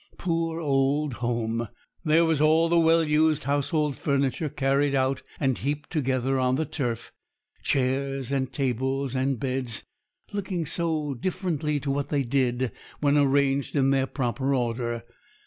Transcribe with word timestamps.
Poor 0.17 0.59
old 0.59 1.13
home! 1.21 1.67
There 2.03 2.25
was 2.25 2.41
all 2.41 2.69
the 2.69 2.79
well 2.79 3.03
used 3.03 3.43
household 3.43 3.95
furniture 3.95 4.49
carried 4.49 4.95
out 4.95 5.21
and 5.39 5.55
heaped 5.59 5.91
together 5.91 6.39
on 6.39 6.55
the 6.55 6.65
turf, 6.65 7.11
chairs 7.61 8.31
and 8.31 8.51
tables 8.51 9.13
and 9.13 9.39
beds, 9.39 9.83
looking 10.33 10.65
so 10.65 11.13
differently 11.13 11.79
to 11.81 11.91
what 11.91 12.09
they 12.09 12.23
did 12.23 12.71
when 12.99 13.15
arranged 13.15 13.75
in 13.75 13.91
their 13.91 14.07
proper 14.07 14.55
order. 14.55 15.03